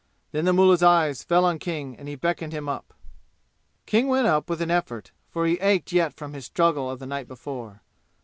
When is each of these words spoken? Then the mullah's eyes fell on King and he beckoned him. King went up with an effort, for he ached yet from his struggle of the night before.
Then 0.31 0.45
the 0.45 0.51
mullah's 0.53 0.81
eyes 0.81 1.21
fell 1.21 1.45
on 1.45 1.59
King 1.59 1.95
and 1.95 2.07
he 2.07 2.15
beckoned 2.15 2.53
him. 2.53 2.67
King 3.85 4.07
went 4.07 4.25
up 4.25 4.49
with 4.49 4.59
an 4.59 4.71
effort, 4.71 5.11
for 5.29 5.45
he 5.45 5.59
ached 5.59 5.91
yet 5.91 6.11
from 6.15 6.33
his 6.33 6.45
struggle 6.47 6.89
of 6.89 6.97
the 6.97 7.05
night 7.05 7.27
before. 7.27 7.83